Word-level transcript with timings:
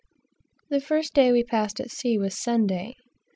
The 0.69 0.79
first 0.81 1.13
day 1.13 1.31
we 1.31 1.43
passed 1.43 1.79
at 1.79 1.91
sea 1.91 2.17
was 2.17 2.33
the 2.33 2.41
Sabbath. 2.41 2.95